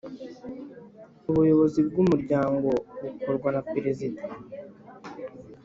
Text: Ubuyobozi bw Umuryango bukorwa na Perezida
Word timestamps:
Ubuyobozi 1.29 1.79
bw 1.87 1.95
Umuryango 2.03 2.67
bukorwa 3.05 3.47
na 3.55 3.61
Perezida 3.71 4.21